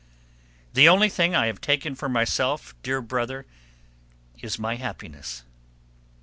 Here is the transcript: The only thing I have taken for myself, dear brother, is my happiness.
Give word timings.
The 0.73 0.89
only 0.89 1.09
thing 1.09 1.35
I 1.35 1.45
have 1.45 1.61
taken 1.61 1.93
for 1.93 2.09
myself, 2.09 2.73
dear 2.81 3.01
brother, 3.03 3.45
is 4.41 4.57
my 4.57 4.77
happiness. 4.77 5.43